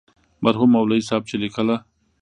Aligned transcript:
مرحوم 0.43 0.69
مولوي 0.75 1.01
صاحب 1.07 1.23
چې 1.29 1.35
لیکله. 1.43 1.75